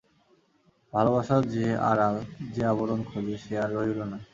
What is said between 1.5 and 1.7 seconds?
যে